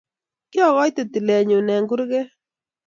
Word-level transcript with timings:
kiokoite 0.51 1.03
tileenyu 1.13 1.57
ang 1.73 1.87
kurkee 1.89 2.27